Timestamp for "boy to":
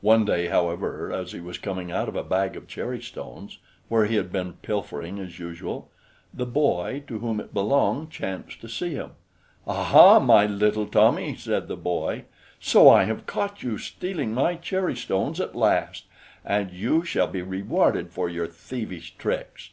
6.46-7.18